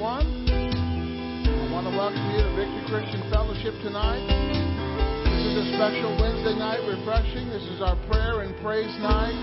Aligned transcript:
everyone. 0.00 0.48
I 0.48 1.68
want 1.68 1.84
to 1.84 1.92
welcome 1.92 2.24
you 2.32 2.40
to 2.40 2.52
Victory 2.56 2.84
Christian 2.88 3.20
Fellowship 3.28 3.76
tonight. 3.84 4.24
This 5.28 5.44
is 5.44 5.56
a 5.60 5.66
special 5.76 6.16
Wednesday 6.16 6.56
night 6.56 6.80
refreshing. 6.88 7.52
This 7.52 7.68
is 7.68 7.84
our 7.84 8.00
prayer 8.08 8.48
and 8.48 8.56
praise 8.64 8.88
night. 9.04 9.36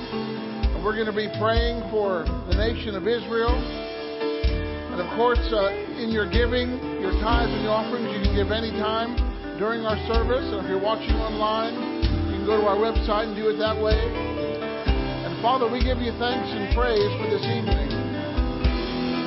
And 0.74 0.82
we're 0.82 0.98
going 0.98 1.14
to 1.14 1.14
be 1.14 1.30
praying 1.38 1.86
for 1.94 2.26
the 2.50 2.58
nation 2.58 2.98
of 2.98 3.06
Israel. 3.06 3.54
And 3.54 4.98
of 4.98 5.06
course, 5.14 5.46
uh, 5.54 5.78
in 6.02 6.10
your 6.10 6.26
giving, 6.26 6.82
your 7.06 7.14
tithes 7.22 7.54
and 7.54 7.62
your 7.62 7.78
offerings, 7.78 8.10
you 8.10 8.26
can 8.26 8.34
give 8.34 8.50
any 8.50 8.74
time 8.82 9.14
during 9.62 9.86
our 9.86 10.02
service. 10.10 10.50
And 10.50 10.66
if 10.66 10.74
you're 10.74 10.82
watching 10.82 11.22
online, 11.22 12.02
you 12.34 12.42
can 12.42 12.46
go 12.50 12.58
to 12.58 12.66
our 12.66 12.82
website 12.82 13.30
and 13.30 13.38
do 13.38 13.54
it 13.54 13.62
that 13.62 13.78
way. 13.78 13.94
And 13.94 15.38
Father, 15.38 15.70
we 15.70 15.86
give 15.86 16.02
you 16.02 16.18
thanks 16.18 16.50
and 16.50 16.74
praise 16.74 17.14
for 17.22 17.30
this 17.30 17.46
evening. 17.46 17.98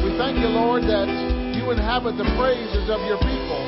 We 0.00 0.16
thank 0.16 0.40
you, 0.40 0.48
Lord, 0.48 0.84
that 0.84 1.09
inhabit 1.70 2.18
the 2.18 2.26
praises 2.34 2.90
of 2.90 2.98
your 3.06 3.18
people. 3.22 3.62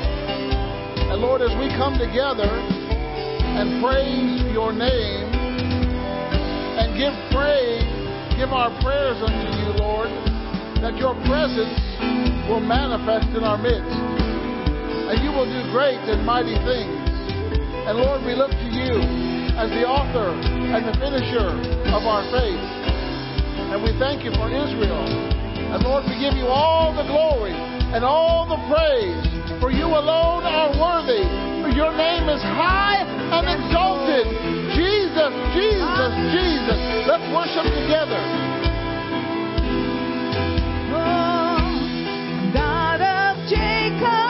And 1.07 1.21
Lord, 1.23 1.41
as 1.41 1.55
we 1.55 1.71
come 1.79 1.95
together 1.95 2.47
and 2.47 3.79
praise 3.79 4.43
your 4.51 4.73
name 4.73 5.31
and 6.79 6.97
give 6.99 7.15
praise, 7.31 7.87
give 8.35 8.51
our 8.51 8.75
prayers 8.83 9.23
unto 9.23 9.49
you, 9.55 9.69
Lord, 9.79 10.11
that 10.83 10.99
your 10.99 11.15
presence 11.23 11.79
will 12.51 12.59
manifest 12.59 13.31
in 13.31 13.43
our 13.43 13.57
midst. 13.57 13.95
And 15.07 15.23
you 15.23 15.31
will 15.31 15.47
do 15.47 15.61
great 15.71 16.01
and 16.11 16.25
mighty 16.25 16.59
things. 16.67 16.97
And 17.87 17.99
Lord, 17.99 18.25
we 18.27 18.35
look 18.35 18.51
to 18.51 18.67
you 18.67 18.99
as 19.55 19.69
the 19.71 19.87
author 19.87 20.35
and 20.35 20.83
the 20.83 20.95
finisher 20.99 21.55
of 21.93 22.03
our 22.03 22.23
faith. 22.35 22.63
And 23.71 23.79
we 23.79 23.95
thank 23.95 24.23
you 24.27 24.31
for 24.35 24.51
Israel. 24.51 25.07
And 25.71 25.83
Lord, 25.83 26.03
we 26.05 26.19
give 26.19 26.35
you 26.35 26.47
all 26.47 26.91
the 26.91 27.07
glory 27.07 27.72
and 27.93 28.03
all 28.03 28.49
the 28.49 28.57
praise, 28.73 29.61
for 29.61 29.71
you 29.71 29.85
alone 29.85 30.43
are 30.43 30.73
worthy. 30.73 31.21
For 31.61 31.69
your 31.69 31.93
name 31.95 32.27
is 32.27 32.41
high 32.41 33.05
and 33.05 33.45
exalted. 33.45 34.25
Jesus, 34.73 35.31
Jesus, 35.53 36.11
Jesus. 36.33 36.79
Let's 37.05 37.27
worship 37.29 37.69
together. 37.85 38.53
voice 43.53 44.22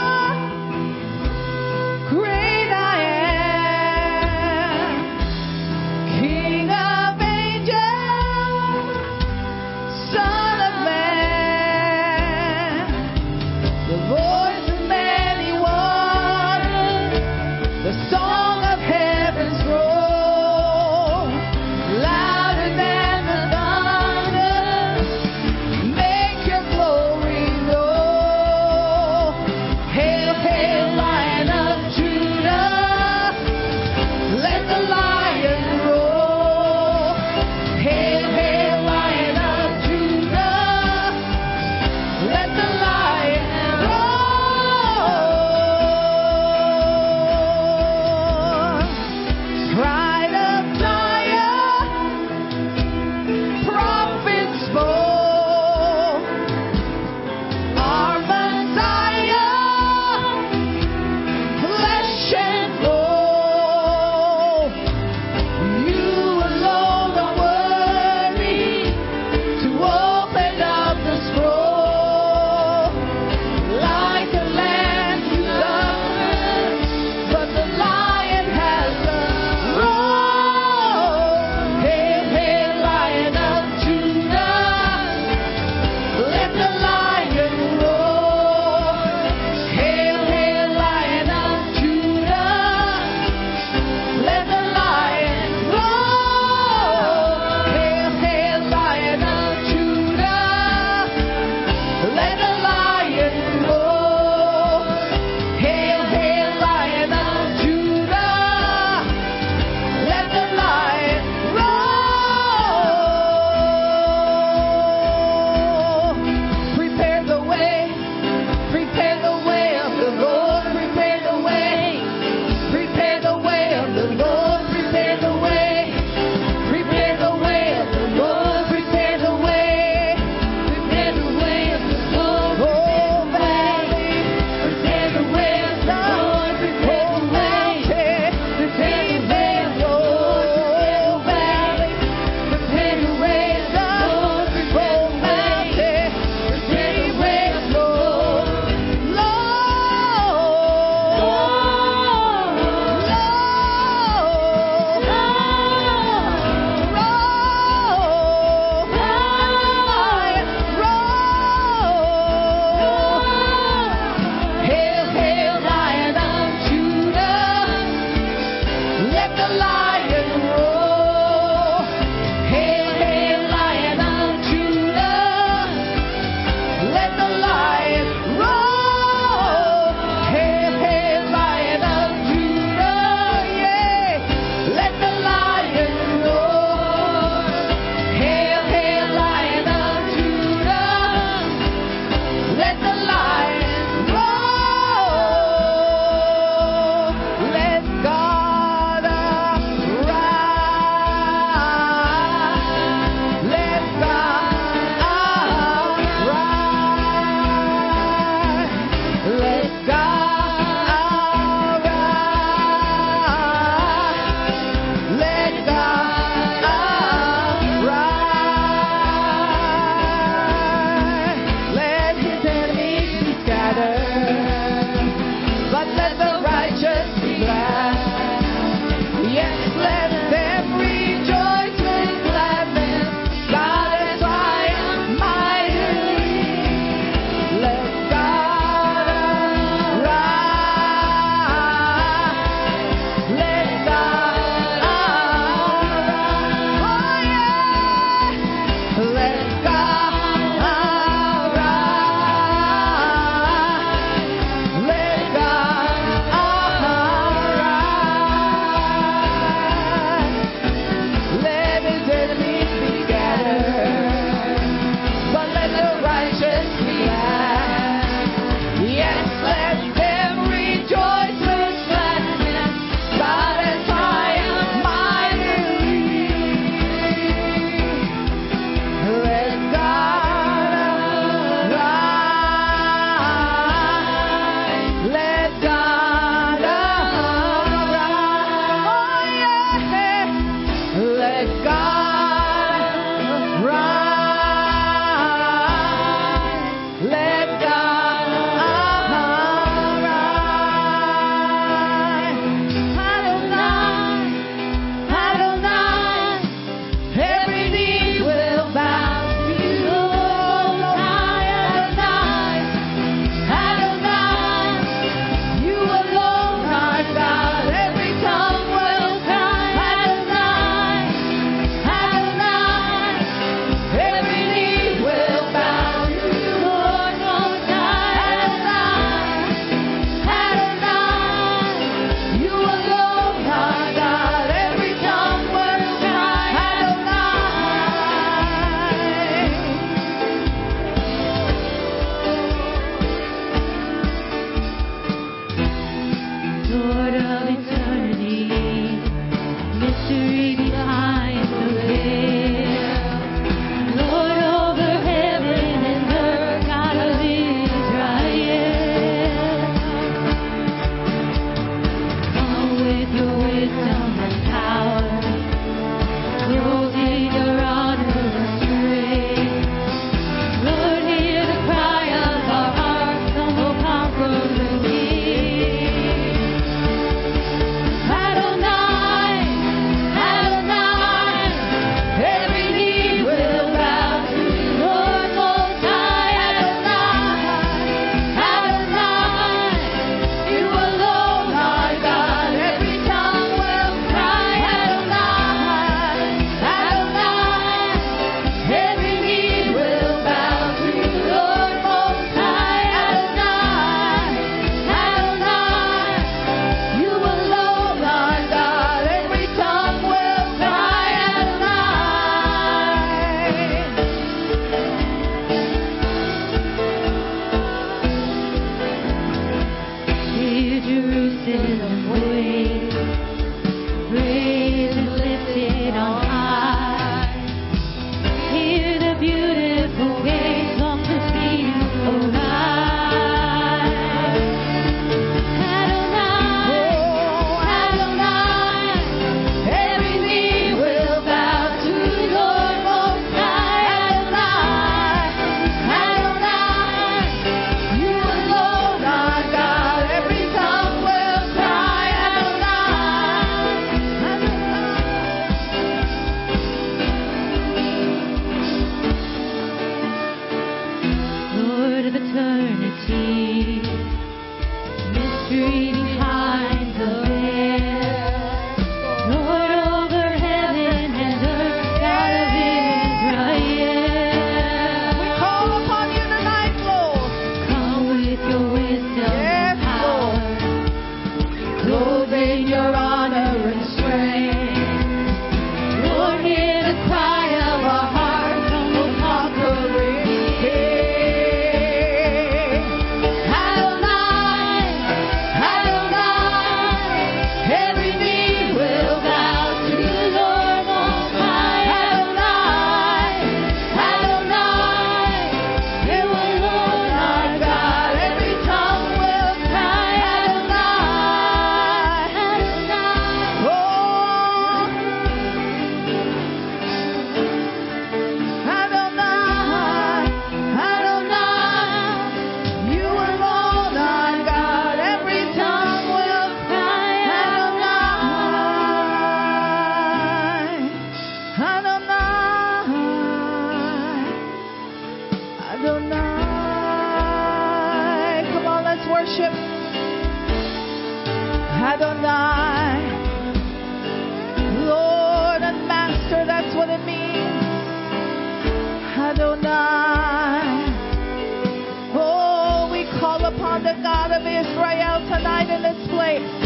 that 556.40 556.63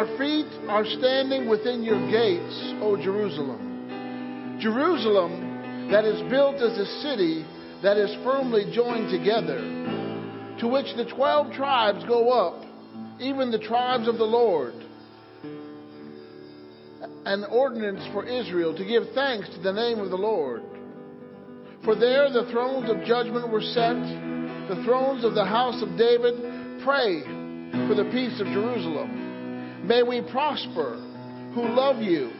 Our 0.00 0.16
feet 0.16 0.46
are 0.66 0.86
standing 0.86 1.46
within 1.46 1.82
your 1.82 2.00
gates, 2.10 2.72
O 2.80 2.96
Jerusalem. 2.96 4.56
Jerusalem, 4.58 5.90
that 5.90 6.06
is 6.06 6.22
built 6.30 6.54
as 6.54 6.78
a 6.78 6.86
city 7.02 7.44
that 7.82 7.98
is 7.98 8.08
firmly 8.24 8.72
joined 8.72 9.10
together, 9.10 9.58
to 10.58 10.68
which 10.68 10.86
the 10.96 11.04
twelve 11.04 11.52
tribes 11.52 12.02
go 12.08 12.30
up, 12.30 12.64
even 13.20 13.50
the 13.50 13.58
tribes 13.58 14.08
of 14.08 14.16
the 14.16 14.24
Lord. 14.24 14.72
An 17.26 17.44
ordinance 17.50 18.00
for 18.14 18.24
Israel 18.24 18.74
to 18.74 18.84
give 18.86 19.02
thanks 19.14 19.50
to 19.50 19.60
the 19.60 19.74
name 19.74 19.98
of 19.98 20.08
the 20.08 20.16
Lord. 20.16 20.62
For 21.84 21.94
there 21.94 22.30
the 22.30 22.48
thrones 22.50 22.88
of 22.88 23.04
judgment 23.04 23.52
were 23.52 23.60
set 23.60 24.00
the 24.66 24.82
thrones 24.82 25.24
of 25.24 25.34
the 25.34 25.44
house 25.44 25.82
of 25.82 25.98
David, 25.98 26.40
pray 26.84 27.20
for 27.86 27.94
the 27.94 28.08
peace 28.10 28.40
of 28.40 28.46
Jerusalem. 28.46 29.29
May 29.84 30.02
we 30.02 30.22
prosper 30.30 31.00
who 31.54 31.62
love 31.68 32.02
you. 32.02 32.30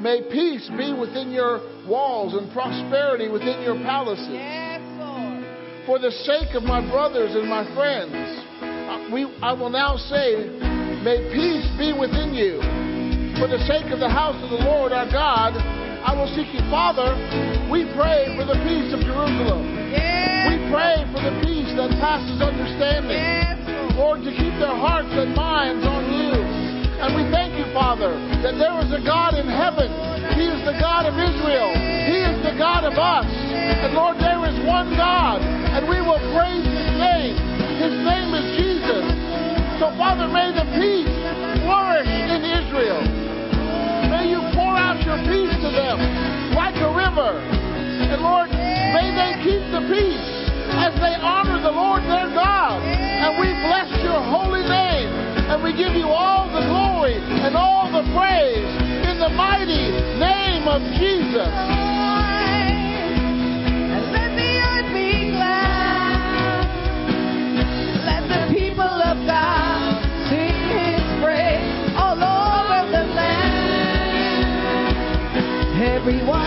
May 0.00 0.22
peace 0.30 0.70
be 0.78 0.94
within 0.94 1.30
your 1.30 1.60
walls 1.88 2.34
and 2.34 2.52
prosperity 2.52 3.28
within 3.28 3.62
your 3.62 3.74
palaces. 3.82 4.30
Yes, 4.30 4.80
Lord. 4.94 5.42
For 5.86 5.98
the 5.98 6.12
sake 6.22 6.54
of 6.54 6.62
my 6.62 6.78
brothers 6.78 7.34
and 7.34 7.48
my 7.50 7.66
friends, 7.74 8.14
uh, 8.14 9.10
we, 9.12 9.26
I 9.42 9.52
will 9.52 9.70
now 9.70 9.96
say, 9.96 10.54
may 11.02 11.18
peace 11.34 11.66
be 11.74 11.90
within 11.90 12.30
you. 12.32 12.62
For 13.42 13.50
the 13.50 13.58
sake 13.66 13.90
of 13.90 13.98
the 13.98 14.08
house 14.08 14.38
of 14.38 14.50
the 14.50 14.62
Lord 14.62 14.92
our 14.92 15.10
God, 15.10 15.58
I 15.58 16.14
will 16.14 16.30
seek 16.34 16.54
you. 16.54 16.62
Father, 16.70 17.12
we 17.66 17.84
pray 17.98 18.32
for 18.38 18.46
the 18.46 18.58
peace 18.64 18.94
of 18.94 19.02
Jerusalem. 19.02 19.90
Yes. 19.90 20.46
We 20.46 20.56
pray 20.70 21.04
for 21.10 21.20
the 21.20 21.34
peace 21.42 21.74
that 21.74 21.90
passes 21.98 22.38
understanding. 22.38 23.18
Yes. 23.18 23.58
Lord, 23.98 24.22
to 24.22 24.30
keep 24.30 24.54
their 24.62 24.78
hearts 24.78 25.10
and 25.10 25.34
minds 25.34 25.82
on 25.84 26.06
you. 26.06 26.47
And 26.98 27.14
we 27.14 27.22
thank 27.30 27.54
you, 27.54 27.62
Father, 27.70 28.10
that 28.42 28.58
there 28.58 28.74
is 28.82 28.90
a 28.90 28.98
God 28.98 29.38
in 29.38 29.46
heaven. 29.46 29.86
He 30.34 30.50
is 30.50 30.58
the 30.66 30.74
God 30.82 31.06
of 31.06 31.14
Israel. 31.14 31.70
He 32.10 32.26
is 32.26 32.36
the 32.42 32.58
God 32.58 32.82
of 32.82 32.98
us. 32.98 33.26
And 33.26 33.94
Lord, 33.94 34.18
there 34.18 34.42
is 34.50 34.58
one 34.66 34.90
God, 34.98 35.38
and 35.38 35.86
we 35.86 36.02
will 36.02 36.18
praise 36.34 36.66
His 36.66 36.90
name. 36.98 37.38
His 37.78 37.94
name 38.02 38.34
is 38.34 38.46
Jesus. 38.58 39.06
So, 39.78 39.94
Father, 39.94 40.26
may 40.26 40.50
the 40.50 40.66
peace 40.74 41.14
flourish 41.62 42.10
in 42.10 42.42
Israel. 42.42 42.98
May 44.10 44.34
you 44.34 44.42
pour 44.58 44.74
out 44.74 44.98
your 45.06 45.22
peace 45.22 45.54
to 45.54 45.70
them 45.70 46.02
like 46.58 46.74
a 46.82 46.90
river. 46.90 47.38
And 48.10 48.18
Lord, 48.26 48.50
may 48.50 49.14
they 49.14 49.38
keep 49.46 49.62
the 49.70 49.86
peace 49.86 50.28
as 50.82 50.90
they 50.98 51.14
honor 51.22 51.62
the 51.62 51.70
Lord 51.70 52.02
their 52.10 52.26
God. 52.34 52.82
And 52.82 53.38
we 53.38 53.54
bless 53.62 53.86
your 54.02 54.18
holy 54.18 54.66
name. 54.66 55.27
And 55.48 55.62
we 55.62 55.72
give 55.72 55.94
you 55.94 56.08
all 56.08 56.46
the 56.52 56.60
glory 56.66 57.14
and 57.14 57.56
all 57.56 57.90
the 57.90 58.02
praise 58.12 58.68
in 59.08 59.18
the 59.18 59.30
mighty 59.30 59.90
name 60.20 60.68
of 60.68 60.82
Jesus. 60.98 61.48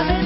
let 0.06 0.21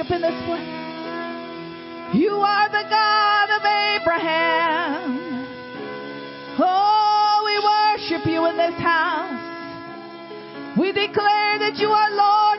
worship 0.00 0.14
in 0.14 0.22
this 0.22 0.44
place. 0.46 2.14
You 2.14 2.32
are 2.32 2.68
the 2.68 2.88
God 2.88 3.50
of 3.50 3.62
Abraham. 4.00 5.46
Oh, 6.58 7.42
we 7.44 7.58
worship 7.58 8.26
you 8.26 8.46
in 8.46 8.56
this 8.56 8.74
house. 8.80 10.78
We 10.78 10.92
declare 10.92 11.58
that 11.58 11.76
you 11.76 11.90
are 11.90 12.10
Lord. 12.10 12.49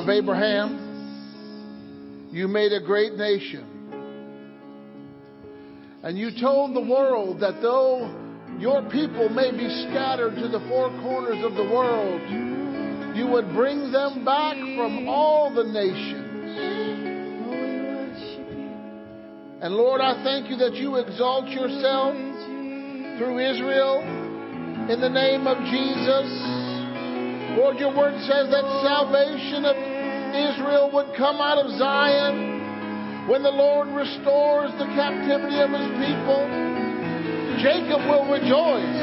Of 0.00 0.08
Abraham, 0.08 0.88
you 2.32 2.48
made 2.48 2.72
a 2.72 2.80
great 2.80 3.14
nation. 3.14 3.66
And 6.02 6.16
you 6.16 6.30
told 6.40 6.74
the 6.74 6.80
world 6.80 7.40
that 7.40 7.60
though 7.60 8.08
your 8.58 8.80
people 8.88 9.28
may 9.28 9.50
be 9.50 9.68
scattered 9.90 10.36
to 10.36 10.48
the 10.48 10.60
four 10.68 10.88
corners 11.02 11.44
of 11.44 11.54
the 11.54 11.64
world, 11.64 12.22
you 13.14 13.26
would 13.26 13.52
bring 13.52 13.92
them 13.92 14.24
back 14.24 14.56
from 14.56 15.06
all 15.06 15.52
the 15.54 15.64
nations. 15.64 16.26
And 19.60 19.74
Lord, 19.74 20.00
I 20.00 20.24
thank 20.24 20.48
you 20.48 20.56
that 20.56 20.74
you 20.76 20.96
exalt 20.96 21.48
yourself 21.48 22.14
through 23.18 23.38
Israel 23.38 24.00
in 24.88 24.98
the 24.98 25.10
name 25.10 25.46
of 25.46 25.58
Jesus. 25.68 26.80
Lord, 27.58 27.78
your 27.78 27.94
word 27.94 28.14
says 28.22 28.48
that 28.48 28.64
salvation 28.80 29.64
of 29.66 29.89
Israel 30.34 30.90
would 30.92 31.14
come 31.16 31.40
out 31.40 31.58
of 31.58 31.70
Zion 31.78 33.28
when 33.28 33.42
the 33.42 33.50
Lord 33.50 33.88
restores 33.94 34.72
the 34.78 34.86
captivity 34.96 35.60
of 35.60 35.70
his 35.70 35.88
people. 36.00 36.42
Jacob 37.60 38.00
will 38.08 38.24
rejoice, 38.26 38.96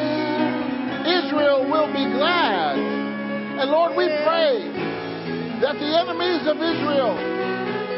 Israel 1.06 1.70
will 1.70 1.88
be 1.94 2.06
glad. 2.18 2.76
And 3.62 3.70
Lord, 3.72 3.96
we 3.96 4.10
pray 4.26 4.68
that 5.62 5.78
the 5.78 5.90
enemies 6.02 6.44
of 6.46 6.58
Israel 6.58 7.16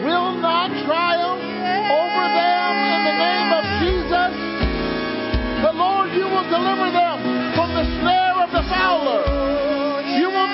will 0.04 0.36
not 0.40 0.72
triumph 0.88 1.44
over 1.44 2.26
them 2.36 2.72
in 2.94 3.02
the 3.10 3.16
name 3.20 3.50
of 3.56 3.64
Jesus. 3.84 4.32
But 5.64 5.76
Lord, 5.76 6.12
you 6.16 6.24
will 6.24 6.48
deliver 6.48 6.88
them 6.92 7.18
from 7.56 7.76
the 7.76 7.84
snare 8.00 8.38
of 8.44 8.50
the 8.52 8.64
fowler. 8.72 9.24
You 10.16 10.28
will 10.32 10.49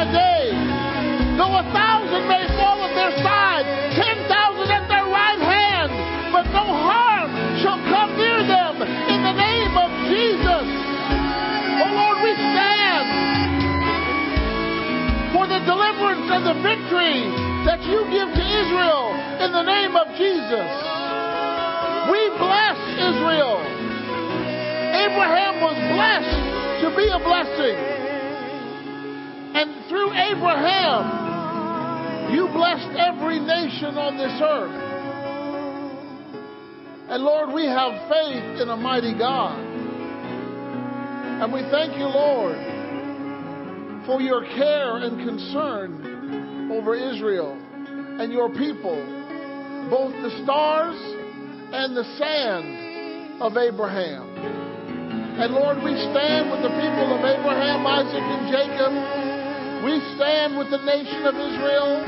flies 0.00 0.12
day. 0.12 0.50
Though 1.36 1.56
a 1.56 1.64
thousand 1.72 2.28
may 2.28 2.44
fall 2.56 2.80
at 2.84 2.92
their 2.94 3.12
side, 3.22 3.64
ten 3.96 4.16
thousand 4.28 4.68
at 4.72 4.88
their 4.88 5.04
right 5.04 5.40
hand, 5.40 5.90
but 6.32 6.44
no 6.52 6.64
harm 6.64 7.30
shall 7.60 7.80
come 7.88 8.16
near 8.16 8.40
them 8.44 8.82
in 8.82 9.20
the 9.24 9.32
name 9.36 9.76
of 9.76 9.90
Jesus. 10.08 10.64
Oh 11.80 11.90
Lord, 11.92 12.18
we 12.24 12.32
stand 12.36 13.06
for 15.32 15.46
the 15.48 15.60
deliverance 15.64 16.28
and 16.28 16.44
the 16.44 16.58
victory 16.60 17.24
that 17.64 17.80
you 17.84 18.04
give 18.12 18.28
to 18.28 18.44
Israel 18.44 19.16
in 19.40 19.52
the 19.52 19.62
name 19.62 19.96
of 19.96 20.08
Jesus. 20.16 20.70
We 22.08 22.20
bless 22.36 22.78
Israel. 23.00 23.60
Abraham 24.92 25.60
was 25.60 25.76
blessed 25.92 26.84
to 26.84 26.88
be 26.96 27.06
a 27.08 27.20
blessing. 27.20 28.09
And 29.60 29.84
through 29.90 30.08
Abraham, 30.14 31.04
you 32.32 32.48
blessed 32.48 32.96
every 32.96 33.38
nation 33.38 33.98
on 33.98 34.16
this 34.16 34.40
earth. 34.40 34.72
And 37.10 37.22
Lord, 37.22 37.52
we 37.52 37.66
have 37.66 37.92
faith 38.08 38.58
in 38.62 38.70
a 38.70 38.76
mighty 38.76 39.12
God. 39.12 39.60
And 41.42 41.52
we 41.52 41.60
thank 41.68 41.92
you, 41.98 42.06
Lord, 42.08 42.56
for 44.06 44.22
your 44.22 44.46
care 44.56 44.96
and 44.96 45.28
concern 45.28 46.72
over 46.72 46.94
Israel 46.94 47.52
and 47.52 48.32
your 48.32 48.48
people, 48.48 48.96
both 49.90 50.14
the 50.24 50.40
stars 50.42 50.96
and 50.96 51.94
the 51.94 52.04
sand 52.16 53.42
of 53.42 53.58
Abraham. 53.58 54.24
And 55.36 55.52
Lord, 55.52 55.84
we 55.84 55.92
stand 55.92 56.50
with 56.50 56.62
the 56.62 56.72
people 56.80 57.12
of 57.12 57.20
Abraham, 57.28 57.86
Isaac, 57.86 58.24
and 58.24 58.48
Jacob. 58.48 59.29
We 59.84 59.96
stand 60.16 60.58
with 60.58 60.70
the 60.70 60.82
nation 60.84 61.24
of 61.24 61.34
Israel. 61.34 62.04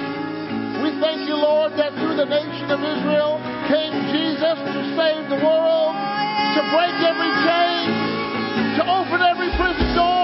We 0.85 0.91
thank 1.01 1.27
you, 1.27 1.37
Lord, 1.37 1.73
that 1.81 1.95
through 1.95 2.16
the 2.16 2.29
nation 2.29 2.68
of 2.68 2.81
Israel 2.85 3.41
came 3.73 3.97
Jesus 4.12 4.59
to 4.61 4.81
save 4.93 5.25
the 5.33 5.41
world, 5.41 5.97
to 5.97 6.61
break 6.68 6.97
every 7.01 7.33
chain, 7.49 8.77
to 8.77 8.83
open 8.93 9.25
every 9.25 9.49
prison 9.57 9.89
door, 9.97 10.22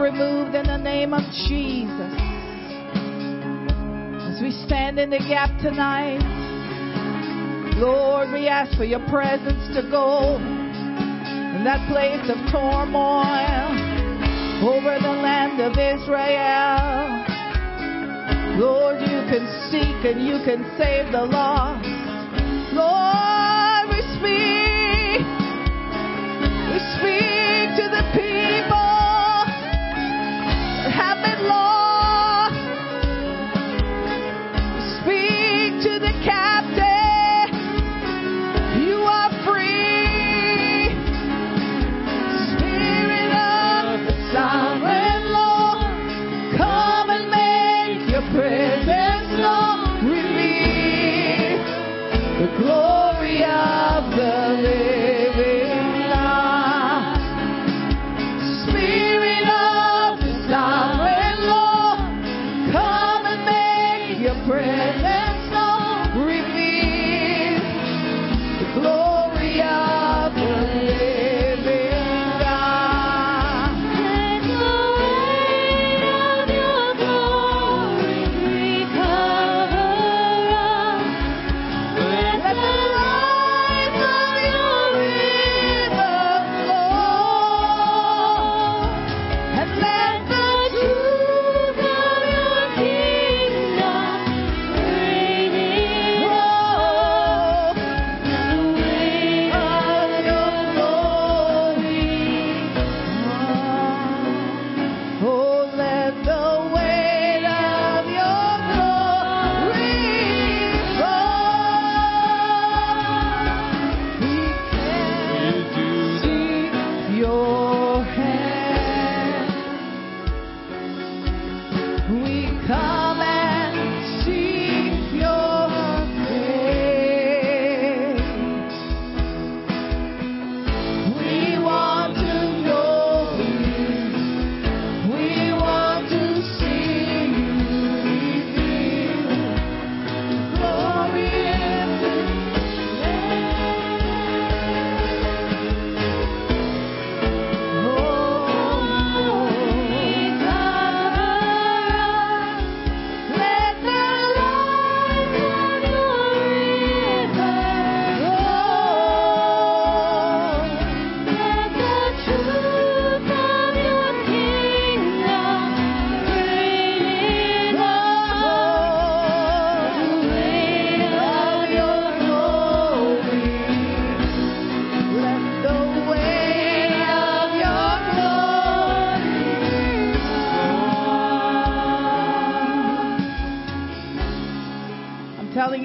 removed 0.00 0.54
in 0.54 0.66
the 0.66 0.78
name 0.78 1.12
of 1.12 1.20
Jesus. 1.46 2.12
As 4.24 4.40
we 4.40 4.50
stand 4.66 4.98
in 4.98 5.10
the 5.10 5.18
gap 5.18 5.50
tonight, 5.60 6.24
Lord, 7.76 8.32
we 8.32 8.48
ask 8.48 8.76
for 8.78 8.84
your 8.84 9.04
presence 9.10 9.60
to 9.76 9.82
go 9.90 10.36
in 10.36 11.64
that 11.64 11.86
place 11.92 12.24
of 12.32 12.36
turmoil 12.50 13.68
over 14.64 14.96
the 15.00 15.16
land 15.20 15.60
of 15.60 15.72
Israel. 15.76 17.20
Lord, 18.58 19.00
you 19.00 19.20
can 19.28 19.44
seek 19.70 20.04
and 20.08 20.26
you 20.26 20.40
can 20.44 20.64
save 20.76 21.12
the 21.12 21.24
lost. 21.24 21.79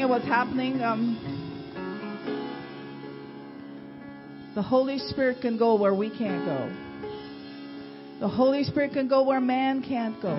What's 0.08 0.26
happening. 0.26 0.82
Um, 0.82 1.34
the 4.56 4.62
Holy 4.62 5.00
Spirit 5.00 5.42
can 5.42 5.58
go 5.58 5.76
where 5.76 5.94
we 5.94 6.10
can't 6.10 6.46
go. 6.46 6.86
The 8.20 8.28
Holy 8.28 8.64
Spirit 8.64 8.94
can 8.94 9.08
go 9.08 9.24
where 9.24 9.42
man 9.42 9.84
can't 9.84 10.22
go. 10.22 10.36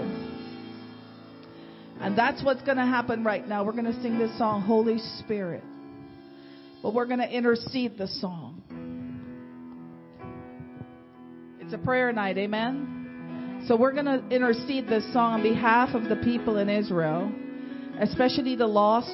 And 2.01 2.17
that's 2.17 2.43
what's 2.43 2.63
going 2.63 2.79
to 2.79 2.87
happen 2.87 3.25
right 3.25 3.47
now. 3.47 3.65
We're 3.65 3.73
going 3.73 3.85
to 3.85 4.03
sing 4.03 4.19
this 4.19 4.37
song, 4.39 4.63
Holy 4.63 4.99
Spirit. 5.21 5.63
But 6.83 6.95
we're 6.95 7.07
going 7.07 7.21
to 7.21 7.29
intercede 7.29 7.99
the 7.99 8.07
song. 8.07 8.63
It's 11.61 11.75
a 11.75 11.79
prayer 11.79 12.13
night, 12.13 12.39
amen? 12.39 13.65
So 13.67 13.77
we're 13.77 13.93
going 13.93 14.07
to 14.07 14.23
intercede 14.31 14.89
this 14.89 15.05
song 15.13 15.35
on 15.35 15.43
behalf 15.43 15.95
of 15.95 16.05
the 16.05 16.17
people 16.17 16.59
in 16.59 16.69
Israel, 16.69 17.33
especially 18.01 18.57
the 18.57 18.67
lost 18.67 19.11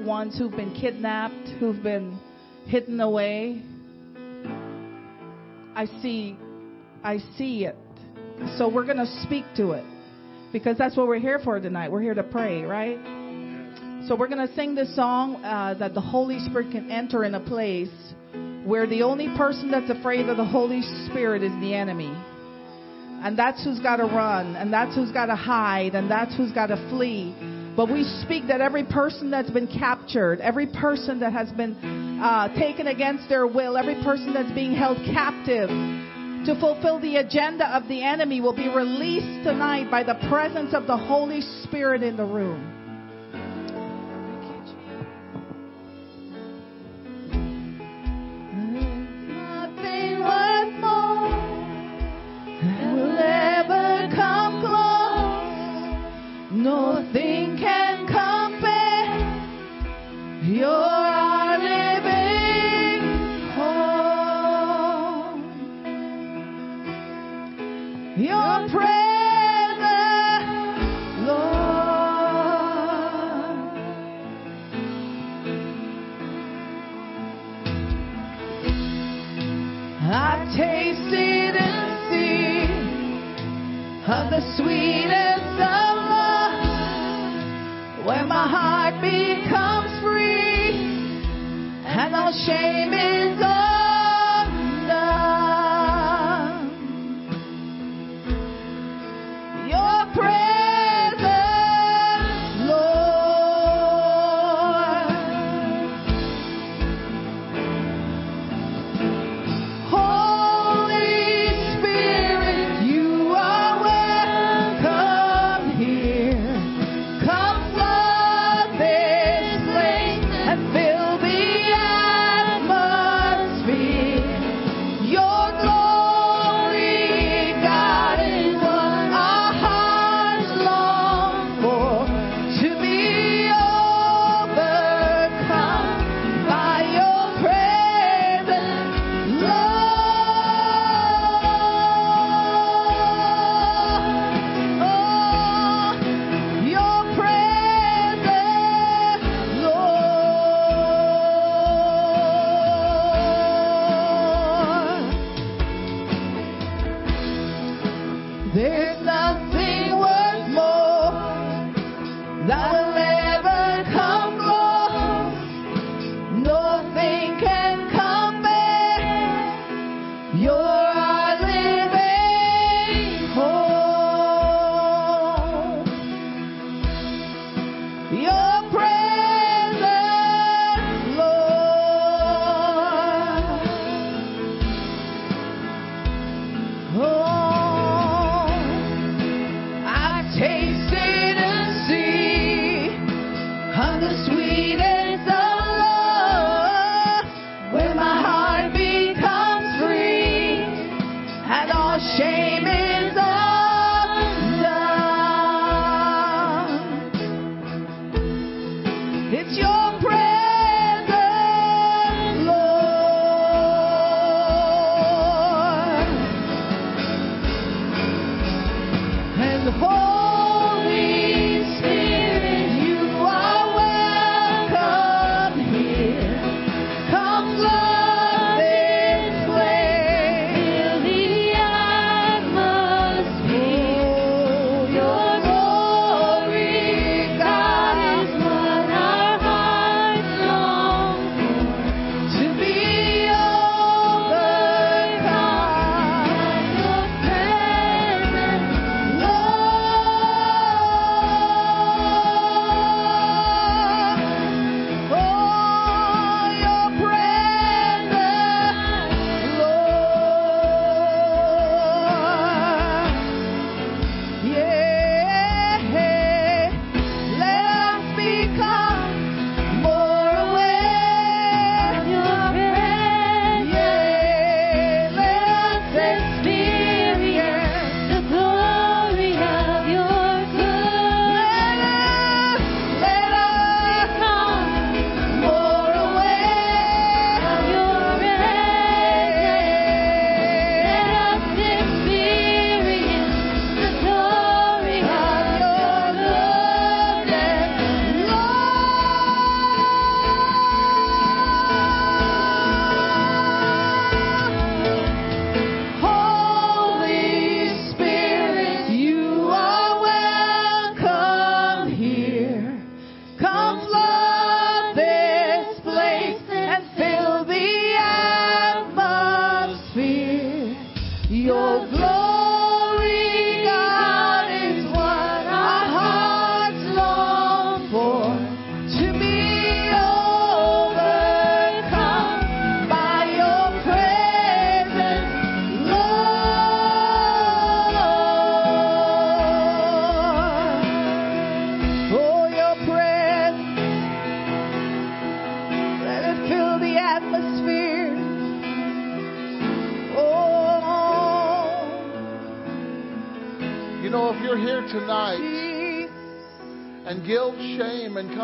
ones 0.00 0.38
who've 0.38 0.50
been 0.50 0.74
kidnapped, 0.74 1.48
who've 1.58 1.82
been 1.82 2.18
hidden 2.66 3.00
away. 3.00 3.62
I 5.74 5.86
see 6.02 6.36
I 7.04 7.18
see 7.36 7.64
it. 7.64 7.76
So 8.58 8.68
we're 8.68 8.84
going 8.84 8.98
to 8.98 9.22
speak 9.22 9.44
to 9.56 9.72
it 9.72 9.84
because 10.52 10.76
that's 10.76 10.96
what 10.96 11.06
we're 11.06 11.20
here 11.20 11.38
for 11.38 11.60
tonight. 11.60 11.90
We're 11.90 12.02
here 12.02 12.14
to 12.14 12.24
pray, 12.24 12.62
right? 12.62 12.98
So 14.08 14.16
we're 14.16 14.28
going 14.28 14.46
to 14.46 14.52
sing 14.54 14.74
this 14.74 14.94
song 14.96 15.44
uh, 15.44 15.74
that 15.78 15.94
the 15.94 16.00
Holy 16.00 16.38
Spirit 16.40 16.72
can 16.72 16.90
enter 16.90 17.24
in 17.24 17.34
a 17.34 17.40
place 17.40 17.90
where 18.64 18.86
the 18.86 19.02
only 19.02 19.28
person 19.36 19.70
that's 19.70 19.88
afraid 19.88 20.28
of 20.28 20.36
the 20.36 20.44
Holy 20.44 20.82
Spirit 21.08 21.42
is 21.42 21.52
the 21.60 21.74
enemy. 21.74 22.12
And 23.22 23.38
that's 23.38 23.64
who's 23.64 23.78
got 23.78 23.96
to 23.96 24.04
run, 24.04 24.56
and 24.56 24.72
that's 24.72 24.94
who's 24.94 25.12
got 25.12 25.26
to 25.26 25.36
hide, 25.36 25.94
and 25.94 26.10
that's 26.10 26.36
who's 26.36 26.52
got 26.52 26.66
to 26.66 26.76
flee. 26.90 27.34
But 27.76 27.92
we 27.92 28.04
speak 28.22 28.46
that 28.48 28.62
every 28.62 28.84
person 28.84 29.30
that's 29.30 29.50
been 29.50 29.66
captured, 29.66 30.40
every 30.40 30.66
person 30.66 31.20
that 31.20 31.34
has 31.34 31.50
been 31.50 31.76
uh, 32.22 32.48
taken 32.58 32.86
against 32.86 33.28
their 33.28 33.46
will, 33.46 33.76
every 33.76 34.02
person 34.02 34.32
that's 34.32 34.50
being 34.52 34.72
held 34.74 34.96
captive, 35.12 35.68
to 35.68 36.56
fulfill 36.58 37.00
the 37.00 37.16
agenda 37.16 37.66
of 37.76 37.86
the 37.88 38.02
enemy 38.02 38.40
will 38.40 38.56
be 38.56 38.68
released 38.68 39.44
tonight 39.44 39.90
by 39.90 40.02
the 40.02 40.14
presence 40.30 40.72
of 40.72 40.86
the 40.86 40.96
Holy 40.96 41.42
Spirit 41.64 42.02
in 42.02 42.16
the 42.16 42.24
room. 42.24 42.75
Nothing 56.56 57.58
can 57.58 58.06
compare. 58.06 59.18
Your 60.42 60.72
oh. 63.58 63.76
your 68.16 68.68
presence, 68.70 68.96
Lord. 71.26 71.66
I've 80.10 80.48
tasted 80.56 81.56
and 81.60 81.90
seen 82.08 82.70
of 84.10 84.30
the 84.30 84.40
sweetest 84.56 85.25
shame 92.32 92.92
is 92.92 93.55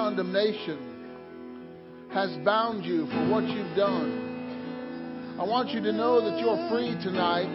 condemnation 0.03 2.11
has 2.13 2.29
bound 2.45 2.85
you 2.85 3.07
for 3.07 3.31
what 3.31 3.45
you've 3.45 3.77
done, 3.77 5.37
I 5.39 5.45
want 5.45 5.71
you 5.71 5.81
to 5.81 5.93
know 5.93 6.19
that 6.19 6.41
you're 6.43 6.59
free 6.69 6.99
tonight. 6.99 7.55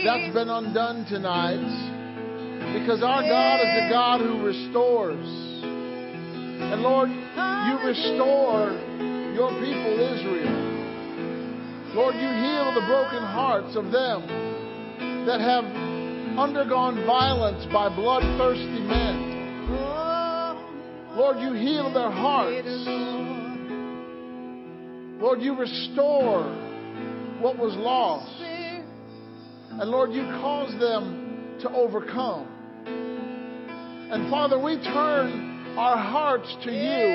That's 0.00 0.32
been 0.32 0.48
undone 0.48 1.04
tonight. 1.12 1.60
Because 2.72 3.04
our 3.04 3.20
God 3.20 3.60
is 3.60 3.68
a 3.68 3.92
God 3.92 4.24
who 4.24 4.40
restores. 4.40 5.28
And 6.72 6.80
Lord, 6.80 7.12
you 7.12 7.74
restore 7.84 8.72
your 9.36 9.52
people 9.60 9.92
Israel. 9.92 10.56
Lord, 11.92 12.16
you 12.16 12.32
heal 12.32 12.72
the 12.72 12.88
broken 12.88 13.20
hearts 13.28 13.76
of 13.76 13.92
them 13.92 14.24
that 15.28 15.36
have 15.38 15.68
undergone 16.38 17.04
violence 17.04 17.66
by 17.70 17.94
bloodthirsty 17.94 18.80
men. 18.88 19.21
Lord, 21.22 21.38
you 21.38 21.52
heal 21.52 21.94
their 21.94 22.10
hearts. 22.10 22.66
Lord, 25.22 25.40
you 25.40 25.56
restore 25.56 26.42
what 27.40 27.56
was 27.56 27.76
lost. 27.76 28.42
And 28.42 29.88
Lord, 29.88 30.10
you 30.10 30.22
cause 30.42 30.72
them 30.80 31.58
to 31.60 31.70
overcome. 31.70 32.48
And 34.10 34.28
Father, 34.30 34.58
we 34.58 34.82
turn 34.82 35.78
our 35.78 35.96
hearts 35.96 36.52
to 36.64 36.72
you, 36.72 37.06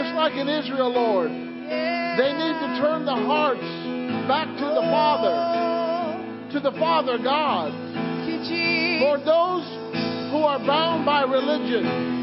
just 0.00 0.14
like 0.14 0.34
in 0.34 0.48
Israel, 0.48 0.94
Lord. 0.94 1.28
They 1.28 2.30
need 2.38 2.56
to 2.62 2.78
turn 2.80 3.04
the 3.04 3.18
hearts 3.18 3.66
back 4.28 4.46
to 4.46 4.64
the 4.64 4.86
Father, 4.94 6.52
to 6.52 6.60
the 6.60 6.70
Father 6.78 7.18
God. 7.18 7.72
Lord, 9.02 9.20
those 9.26 9.66
who 10.30 10.38
are 10.38 10.60
bound 10.60 11.04
by 11.04 11.22
religion, 11.22 12.13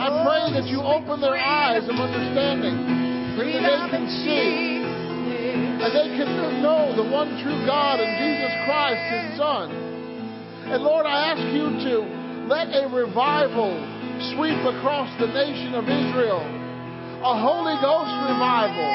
I 0.00 0.08
pray 0.24 0.56
that 0.56 0.64
you 0.64 0.80
open 0.80 1.20
their 1.20 1.36
eyes 1.36 1.84
of 1.84 1.92
understanding 1.92 3.36
so 3.36 3.44
that 3.44 3.60
they 3.60 3.80
can 3.92 4.08
see 4.24 4.80
and 4.80 5.92
they 5.92 6.08
can 6.16 6.64
know 6.64 6.96
the 6.96 7.04
one 7.04 7.36
true 7.44 7.60
God 7.68 8.00
and 8.00 8.08
Jesus 8.16 8.48
Christ, 8.64 8.96
His 9.12 9.36
Son. 9.36 9.68
And 10.72 10.80
Lord, 10.80 11.04
I 11.04 11.36
ask 11.36 11.44
you 11.52 11.68
to 11.92 11.94
let 12.48 12.72
a 12.72 12.88
revival 12.88 13.76
sweep 14.32 14.56
across 14.72 15.12
the 15.20 15.28
nation 15.28 15.76
of 15.76 15.84
Israel, 15.84 16.48
a 17.20 17.36
Holy 17.36 17.76
Ghost 17.84 18.16
revival. 18.24 18.88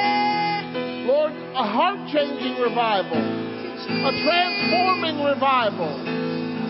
Lord, 1.06 1.38
a 1.54 1.66
heart 1.70 2.02
changing 2.10 2.58
revival, 2.58 3.22
a 3.22 4.14
transforming 4.26 5.22
revival, 5.22 5.94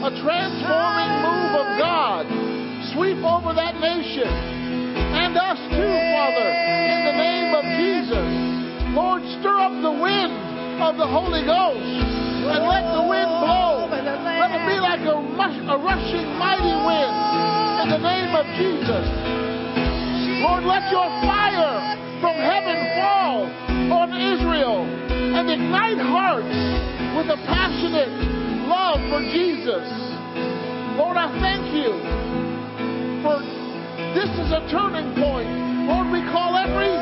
a 0.03 0.11
transforming 0.19 1.11
move 1.23 1.53
of 1.55 1.67
God 1.79 2.44
sweep 2.95 3.19
over 3.27 3.51
that 3.51 3.75
nation 3.83 4.23
and 4.23 5.35
us 5.35 5.59
too, 5.67 5.93
Father, 6.15 6.47
in 6.47 6.99
the 7.03 7.15
name 7.19 7.51
of 7.51 7.63
Jesus. 7.75 8.27
Lord, 8.95 9.19
stir 9.39 9.59
up 9.59 9.75
the 9.83 9.91
wind 9.91 10.31
of 10.79 10.95
the 10.95 11.03
Holy 11.03 11.43
Ghost 11.43 11.83
and 11.83 12.61
let 12.63 12.87
the 12.95 13.03
wind 13.03 13.27
blow. 13.43 13.91
Let 13.91 14.47
it 14.55 14.63
be 14.63 14.79
like 14.79 15.03
a, 15.03 15.17
a 15.19 15.75
rushing 15.75 16.23
mighty 16.39 16.71
wind 16.71 17.15
in 17.83 17.87
the 17.91 17.99
name 17.99 18.31
of 18.31 18.47
Jesus. 18.55 19.05
Lord, 20.47 20.63
let 20.63 20.87
your 20.87 21.11
fire 21.27 21.99
from 22.23 22.39
heaven 22.39 22.79
fall 22.95 23.43
on 23.91 24.15
Israel 24.15 24.87
and 25.35 25.51
ignite 25.51 25.99
hearts 25.99 26.55
with 27.19 27.27
a 27.27 27.39
passionate 27.43 28.07
love 28.71 29.03
for 29.11 29.19
Jesus. 29.35 29.83
Lord, 30.95 31.19
I 31.19 31.27
thank 31.43 31.75
you 31.75 32.34
for 33.25 33.41
this 34.13 34.29
is 34.37 34.53
a 34.53 34.61
turning 34.69 35.09
point. 35.17 35.49
Lord, 35.89 36.13
we 36.13 36.21
call 36.29 36.53
every 36.53 36.93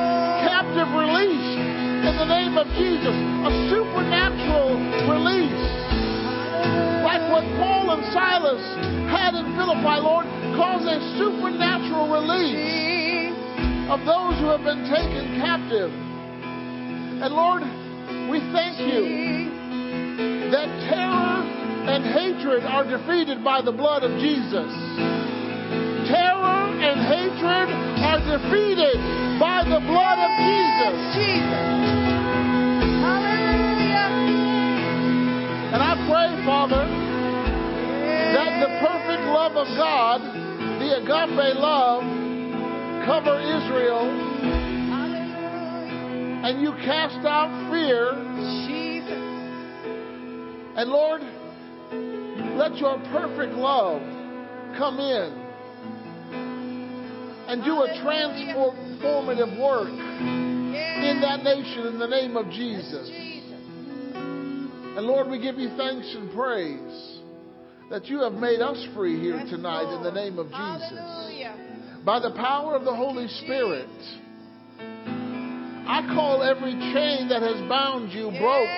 captive 0.48 0.88
release 0.96 1.52
in 2.00 2.16
the 2.16 2.24
name 2.24 2.56
of 2.56 2.64
Jesus, 2.80 3.12
a 3.12 3.52
supernatural 3.68 4.80
release. 5.12 5.68
Like 7.04 7.28
what 7.28 7.44
Paul 7.60 7.92
and 7.92 8.04
Silas 8.16 8.64
had 9.12 9.36
in 9.36 9.52
Philippi, 9.60 10.00
Lord, 10.00 10.24
cause 10.56 10.88
a 10.88 11.04
supernatural 11.20 12.08
release 12.08 13.36
of 13.92 14.00
those 14.08 14.40
who 14.40 14.48
have 14.48 14.64
been 14.64 14.88
taken 14.88 15.44
captive. 15.44 15.92
And 17.20 17.32
Lord, 17.36 17.68
we 18.32 18.40
thank 18.56 18.80
you 18.80 19.52
that 20.56 20.72
terror 20.88 21.44
and 21.92 22.06
hatred 22.16 22.64
are 22.64 22.88
defeated 22.88 23.44
by 23.44 23.62
the 23.62 23.74
blood 23.74 24.04
of 24.04 24.12
Jesus. 24.22 24.72
Terror 26.08 26.68
and 26.84 27.00
hatred 27.00 27.68
are 28.04 28.20
defeated 28.20 29.00
by 29.40 29.64
the 29.64 29.80
blood 29.88 30.20
of 30.20 30.32
Jesus. 30.44 31.00
Hallelujah. 33.00 34.10
And 35.72 35.82
I 35.82 35.96
pray, 36.08 36.46
Father, 36.46 36.86
that 38.36 38.60
the 38.60 38.72
perfect 38.84 39.24
love 39.32 39.56
of 39.56 39.68
God, 39.78 40.20
the 40.80 40.98
agape 41.00 41.56
love, 41.56 42.04
cover 43.06 43.40
Israel. 43.40 44.10
And 46.44 46.62
you 46.62 46.74
cast 46.84 47.26
out 47.26 47.50
fear. 47.72 48.12
Jesus. 48.68 49.24
And 50.76 50.90
Lord, 50.90 51.22
let 52.58 52.76
your 52.78 53.00
perfect 53.12 53.54
love 53.54 54.02
come 54.78 55.00
in 55.00 55.43
and 57.48 57.64
do 57.64 57.84
a 57.84 57.90
transformative 58.04 59.60
work 59.60 59.90
in 59.90 61.20
that 61.22 61.44
nation 61.44 61.88
in 61.88 62.00
the 62.00 62.08
name 62.08 62.38
of 62.38 62.50
Jesus. 62.50 63.10
And 64.96 65.06
Lord, 65.08 65.28
we 65.28 65.40
give 65.40 65.58
you 65.58 65.70
thanks 65.76 66.14
and 66.16 66.32
praise 66.34 67.20
that 67.90 68.06
you 68.06 68.22
have 68.22 68.34
made 68.34 68.62
us 68.62 68.88
free 68.96 69.20
here 69.20 69.44
tonight 69.50 69.94
in 69.96 70.04
the 70.04 70.12
name 70.12 70.40
of 70.40 70.48
Jesus. 70.48 71.00
By 72.06 72.20
the 72.20 72.32
power 72.32 72.76
of 72.76 72.86
the 72.86 72.96
Holy 72.96 73.28
Spirit, 73.28 73.90
I 75.86 76.08
call 76.14 76.44
every 76.44 76.72
chain 76.72 77.28
that 77.30 77.42
has 77.42 77.60
bound 77.68 78.12
you 78.12 78.32
broke 78.40 78.70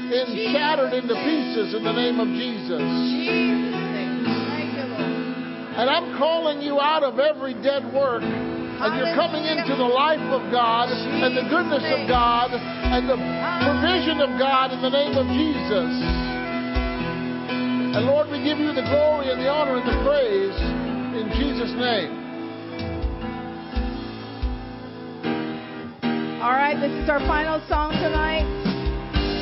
and 0.00 0.54
shattered 0.54 0.92
into 0.94 1.14
pieces 1.14 1.74
in 1.74 1.84
the 1.84 1.92
name 1.92 2.18
of 2.20 2.28
Jesus. 2.28 3.79
And 5.76 5.88
I'm 5.88 6.18
calling 6.18 6.60
you 6.60 6.80
out 6.80 7.02
of 7.02 7.18
every 7.18 7.54
dead 7.62 7.86
work. 7.94 8.22
And 8.22 8.96
you're 8.96 9.14
coming 9.14 9.44
into 9.44 9.76
the 9.76 9.84
life 9.84 10.24
of 10.32 10.50
God 10.50 10.88
and 10.88 11.36
the 11.36 11.44
goodness 11.52 11.84
of 11.84 12.08
God 12.08 12.50
and 12.50 13.04
the 13.04 13.14
provision 13.14 14.24
of 14.24 14.38
God 14.40 14.72
in 14.72 14.80
the 14.80 14.88
name 14.88 15.14
of 15.20 15.28
Jesus. 15.36 15.92
And 17.92 18.06
Lord, 18.06 18.30
we 18.30 18.42
give 18.42 18.56
you 18.56 18.72
the 18.72 18.86
glory 18.88 19.28
and 19.28 19.38
the 19.38 19.48
honor 19.52 19.76
and 19.76 19.84
the 19.84 20.00
praise 20.00 20.56
in 21.12 21.28
Jesus' 21.36 21.76
name. 21.76 22.20
All 26.40 26.56
right, 26.56 26.80
this 26.80 26.92
is 27.04 27.10
our 27.10 27.20
final 27.28 27.60
song 27.68 27.92
tonight. 28.00 28.48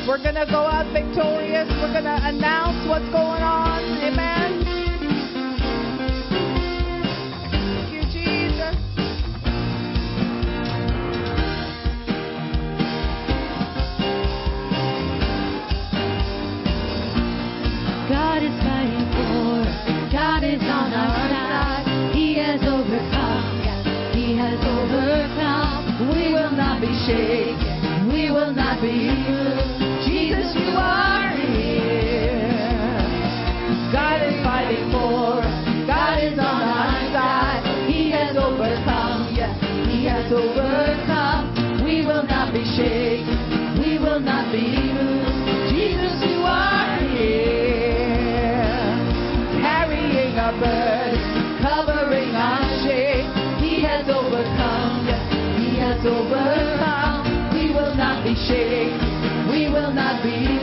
We're 0.05 0.21
going 0.21 0.35
to 0.35 0.47
go 0.51 0.67
out 0.67 0.91
victorious. 0.91 1.69
We're 1.79 1.93
going 1.93 2.03
to 2.03 2.19
announce 2.27 2.89
what's 2.89 3.07
going 3.13 3.41
on. 3.41 3.79
Amen. 4.03 4.88
God 20.19 20.43
is 20.43 20.61
on 20.63 20.91
our 20.91 21.29
side. 21.31 22.11
He 22.13 22.35
has 22.35 22.59
overcome. 22.59 23.63
He 24.11 24.35
has 24.35 24.59
overcome. 24.59 26.11
We 26.11 26.33
will 26.33 26.51
not 26.51 26.81
be 26.81 26.91
shaken. 27.07 28.11
We 28.11 28.29
will 28.29 28.51
not 28.51 28.81
be 28.81 29.15
moved. 29.15 30.03
Jesus, 30.03 30.51
you 30.59 30.75
are 30.75 31.31
here. 31.39 32.51
God 33.95 34.19
is 34.27 34.35
fighting 34.43 34.91
for 34.91 35.39
us. 35.39 35.87
God 35.87 36.19
is 36.19 36.37
on 36.37 36.61
our 36.67 36.99
side. 37.15 37.63
He 37.87 38.11
has 38.11 38.35
overcome. 38.35 39.31
He 39.87 40.03
has 40.03 40.27
overcome. 40.33 41.81
We 41.81 42.05
will 42.05 42.23
not 42.27 42.51
be 42.51 42.65
shaken. 42.75 43.79
We 43.79 43.97
will 43.97 44.19
not 44.19 44.51
be 44.51 44.88
be 60.21 60.58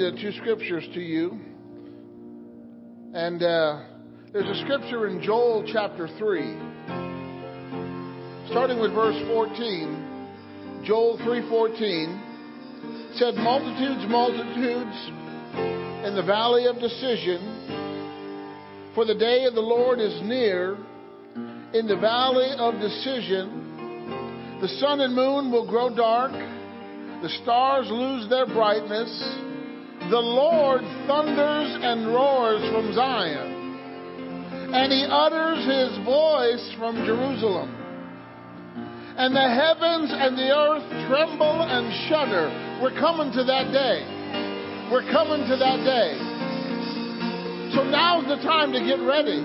the 0.00 0.12
two 0.18 0.32
scriptures 0.32 0.88
to 0.94 1.00
you. 1.00 1.38
And 3.12 3.42
uh, 3.42 3.82
there's 4.32 4.48
a 4.48 4.62
scripture 4.64 5.08
in 5.08 5.20
Joel 5.20 5.62
chapter 5.70 6.08
3, 6.16 6.40
starting 8.48 8.80
with 8.80 8.94
verse 8.94 9.20
14. 9.28 10.82
Joel 10.86 11.18
3:14 11.18 12.18
said, 13.18 13.34
"Multitudes, 13.34 14.06
multitudes 14.08 14.96
in 16.08 16.14
the 16.16 16.22
valley 16.26 16.64
of 16.64 16.80
decision, 16.80 17.40
for 18.94 19.04
the 19.04 19.14
day 19.14 19.44
of 19.44 19.54
the 19.54 19.60
Lord 19.60 20.00
is 20.00 20.18
near. 20.22 20.78
In 21.74 21.86
the 21.86 21.96
valley 21.96 22.52
of 22.56 22.80
decision, 22.80 24.56
the 24.62 24.68
sun 24.80 25.02
and 25.02 25.14
moon 25.14 25.52
will 25.52 25.66
grow 25.66 25.90
dark." 25.94 26.32
The 26.32 27.28
stars 27.42 27.90
lose 27.90 28.30
their 28.30 28.46
brightness. 28.46 29.49
The 30.10 30.18
Lord 30.18 30.82
thunders 31.06 31.70
and 31.86 32.08
roars 32.08 32.66
from 32.74 32.92
Zion, 32.92 34.74
and 34.74 34.90
he 34.90 35.06
utters 35.06 35.62
his 35.62 36.04
voice 36.04 36.66
from 36.82 37.06
Jerusalem. 37.06 37.70
And 39.14 39.30
the 39.30 39.46
heavens 39.46 40.10
and 40.10 40.34
the 40.34 40.50
earth 40.50 40.82
tremble 41.06 41.62
and 41.62 41.94
shudder. 42.10 42.50
We're 42.82 42.98
coming 42.98 43.30
to 43.38 43.44
that 43.44 43.70
day. 43.70 44.02
We're 44.90 45.06
coming 45.14 45.46
to 45.46 45.54
that 45.54 45.78
day. 45.86 46.18
So 47.70 47.86
now's 47.86 48.26
the 48.26 48.42
time 48.42 48.72
to 48.72 48.80
get 48.82 48.98
ready. 49.06 49.38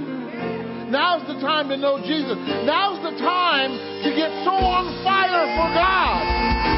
Now's 0.90 1.28
the 1.28 1.38
time 1.46 1.70
to 1.70 1.78
know 1.78 2.02
Jesus. 2.02 2.42
Now's 2.66 2.98
the 3.06 3.14
time 3.22 3.70
to 4.02 4.10
get 4.18 4.34
so 4.42 4.58
on 4.58 4.90
fire 5.06 5.46
for 5.54 5.70
God. 5.78 6.75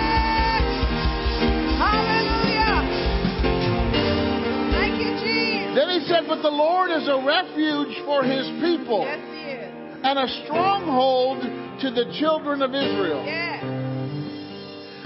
Then 5.78 5.94
he 5.94 6.02
said, 6.10 6.26
But 6.26 6.42
the 6.42 6.50
Lord 6.50 6.90
is 6.90 7.06
a 7.06 7.22
refuge 7.22 8.02
for 8.02 8.26
his 8.26 8.50
people 8.66 9.06
Yes, 9.06 9.22
he 9.30 9.46
is. 9.54 9.70
and 10.02 10.18
a 10.18 10.28
stronghold 10.42 11.46
to 11.86 11.94
the 11.94 12.10
children 12.18 12.66
of 12.66 12.74
Israel. 12.74 13.22
Yes. 13.22 13.62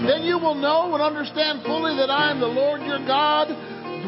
Then 0.00 0.24
you 0.24 0.38
will 0.40 0.56
know 0.56 0.94
and 0.96 1.02
understand 1.04 1.60
fully 1.68 1.92
that 2.00 2.08
I 2.08 2.30
am 2.32 2.40
the 2.40 2.48
Lord 2.48 2.80
your 2.88 3.04
God, 3.04 3.52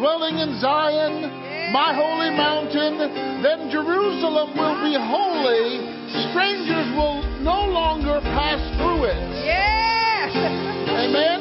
dwelling 0.00 0.40
in 0.40 0.56
Zion, 0.58 1.28
my 1.76 1.92
holy 1.92 2.32
mountain. 2.32 2.96
Then 3.44 3.68
Jerusalem 3.68 4.56
will 4.56 4.80
be 4.80 4.96
holy. 4.96 5.84
Strangers 6.32 6.88
will 6.96 7.20
no 7.44 7.68
longer 7.68 8.24
pass 8.24 8.56
through 8.80 9.04
it. 9.04 9.20
Yes. 9.44 10.32
Amen. 11.04 11.38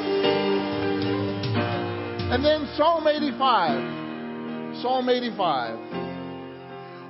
And 2.30 2.44
then 2.44 2.68
Psalm 2.76 3.08
85. 3.08 4.03
Psalm 4.82 5.08
85. 5.08 6.04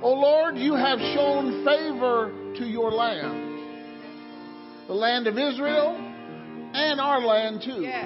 O 0.03 0.13
Lord, 0.13 0.57
you 0.57 0.75
have 0.75 0.99
shown 0.99 1.65
favor 1.65 2.31
to 2.57 2.65
your 2.65 2.91
land, 2.91 4.87
the 4.87 4.93
land 4.93 5.27
of 5.27 5.37
Israel, 5.37 5.95
and 6.73 6.99
our 6.99 7.21
land 7.21 7.61
too. 7.63 7.81
Yes. 7.81 8.05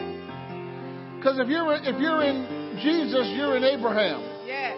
Because 1.18 1.40
if 1.40 1.50
you're 1.50 1.76
if 1.76 2.00
you're 2.00 2.24
in 2.24 2.80
Jesus, 2.82 3.28
you're 3.36 3.58
in 3.58 3.64
Abraham. 3.64 4.22
Yes. 4.48 4.78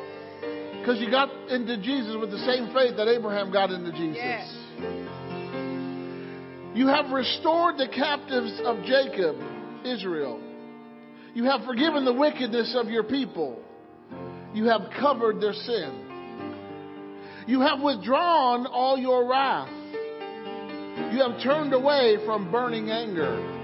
Because 0.79 0.99
you 0.99 1.11
got 1.11 1.29
into 1.49 1.77
Jesus 1.77 2.15
with 2.19 2.31
the 2.31 2.39
same 2.39 2.73
faith 2.73 2.97
that 2.97 3.07
Abraham 3.07 3.51
got 3.51 3.69
into 3.69 3.91
Jesus. 3.91 4.17
Yes. 4.17 4.49
You 6.73 6.87
have 6.87 7.11
restored 7.11 7.77
the 7.77 7.87
captives 7.87 8.59
of 8.65 8.83
Jacob, 8.85 9.35
Israel. 9.85 10.41
You 11.35 11.43
have 11.43 11.65
forgiven 11.65 12.03
the 12.05 12.13
wickedness 12.13 12.73
of 12.75 12.87
your 12.87 13.03
people. 13.03 13.61
You 14.53 14.65
have 14.65 14.81
covered 14.99 15.39
their 15.39 15.53
sin. 15.53 16.07
You 17.47 17.61
have 17.61 17.81
withdrawn 17.81 18.65
all 18.67 18.97
your 18.97 19.29
wrath. 19.29 19.69
You 21.13 21.19
have 21.19 21.41
turned 21.41 21.73
away 21.73 22.17
from 22.25 22.51
burning 22.51 22.89
anger. 22.89 23.59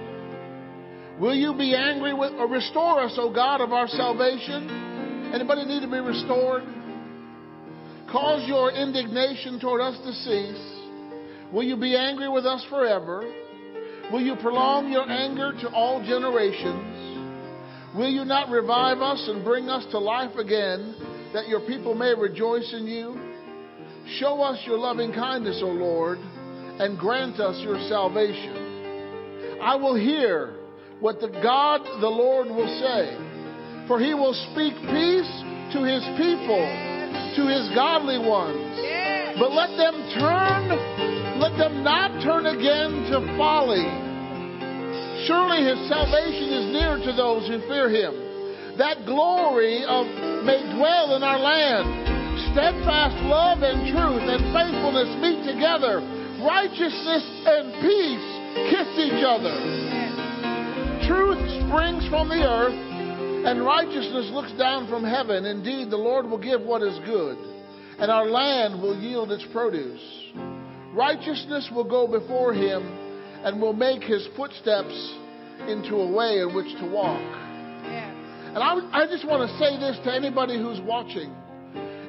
Will 1.19 1.35
you 1.35 1.53
be 1.53 1.75
angry 1.75 2.13
with 2.13 2.33
or 2.33 2.47
restore 2.47 3.01
us, 3.03 3.15
O 3.17 3.33
God 3.33 3.61
of 3.61 3.71
our 3.71 3.88
salvation? 3.88 5.31
Anybody 5.33 5.65
need 5.65 5.81
to 5.81 5.91
be 5.91 5.99
restored? 5.99 6.63
Cause 8.11 8.47
your 8.47 8.71
indignation 8.71 9.59
toward 9.59 9.81
us 9.81 9.97
to 9.97 10.13
cease. 10.13 10.77
Will 11.51 11.63
you 11.63 11.75
be 11.75 11.95
angry 11.95 12.29
with 12.29 12.45
us 12.45 12.65
forever? 12.69 13.23
Will 14.11 14.21
you 14.21 14.35
prolong 14.41 14.91
your 14.91 15.09
anger 15.09 15.51
to 15.61 15.69
all 15.69 16.01
generations? 16.05 16.96
Will 17.95 18.09
you 18.09 18.25
not 18.25 18.49
revive 18.49 18.99
us 18.99 19.23
and 19.29 19.43
bring 19.43 19.69
us 19.69 19.85
to 19.91 19.99
life 19.99 20.35
again, 20.35 20.95
that 21.33 21.47
your 21.47 21.61
people 21.61 21.95
may 21.95 22.13
rejoice 22.13 22.73
in 22.73 22.85
you? 22.85 23.15
Show 24.19 24.41
us 24.41 24.61
your 24.65 24.77
loving 24.77 25.13
kindness, 25.13 25.61
O 25.63 25.67
Lord, 25.67 26.17
and 26.19 26.97
grant 26.97 27.39
us 27.39 27.59
your 27.63 27.79
salvation. 27.88 29.59
I 29.61 29.75
will 29.75 29.95
hear 29.95 30.55
what 30.99 31.19
the 31.19 31.29
God 31.29 31.81
the 32.01 32.09
Lord 32.09 32.47
will 32.47 32.67
say, 32.79 33.88
for 33.88 33.99
he 33.99 34.13
will 34.13 34.33
speak 34.51 34.73
peace 34.88 35.31
to 35.73 35.83
his 35.83 36.03
people, 36.19 36.63
to 37.35 37.43
his 37.47 37.67
godly 37.73 38.19
ones. 38.19 38.77
But 39.39 39.51
let 39.51 39.75
them 39.77 39.95
turn, 40.17 41.39
let 41.39 41.57
them 41.57 41.83
not 41.83 42.23
turn 42.23 42.45
again 42.47 43.11
to 43.11 43.35
folly. 43.38 44.07
Surely 45.26 45.65
his 45.65 45.82
salvation 45.89 46.53
is 46.53 46.65
near 46.70 47.01
to 47.01 47.11
those 47.18 47.47
who 47.49 47.57
fear 47.65 47.89
him. 47.89 48.78
That 48.78 49.01
glory 49.09 49.82
of 49.82 50.05
may 50.45 50.61
dwell 50.78 51.18
in 51.18 51.24
our 51.26 51.39
land. 51.41 51.89
Steadfast 52.53 53.18
love 53.26 53.65
and 53.65 53.89
truth 53.89 54.22
and 54.22 54.53
faithfulness 54.53 55.09
meet 55.18 55.41
together. 55.41 56.05
Righteousness 56.45 57.26
and 57.49 57.74
peace 57.82 58.28
kiss 58.70 58.89
each 59.09 59.26
other. 59.26 59.57
Truth 61.09 61.41
springs 61.65 62.05
from 62.13 62.30
the 62.30 62.45
earth, 62.45 62.78
and 63.49 63.65
righteousness 63.65 64.30
looks 64.30 64.51
down 64.53 64.88
from 64.88 65.03
heaven. 65.03 65.45
Indeed, 65.45 65.89
the 65.89 65.97
Lord 65.97 66.30
will 66.30 66.38
give 66.38 66.61
what 66.61 66.84
is 66.84 66.99
good, 67.05 67.38
and 67.97 68.11
our 68.11 68.28
land 68.28 68.80
will 68.80 68.95
yield 68.95 69.32
its 69.32 69.45
produce. 69.51 70.01
Righteousness 70.93 71.70
will 71.74 71.86
go 71.86 72.05
before 72.05 72.53
him 72.53 73.07
and 73.43 73.61
will 73.61 73.73
make 73.73 74.03
his 74.03 74.27
footsteps 74.35 74.93
into 75.67 75.95
a 75.95 76.11
way 76.11 76.39
in 76.39 76.53
which 76.55 76.67
to 76.79 76.89
walk. 76.89 77.21
Yes. 77.83 78.13
And 78.53 78.57
I, 78.57 78.75
I 78.91 79.07
just 79.07 79.27
want 79.27 79.49
to 79.49 79.57
say 79.57 79.77
this 79.79 79.97
to 80.05 80.13
anybody 80.13 80.57
who's 80.57 80.81
watching. 80.81 81.33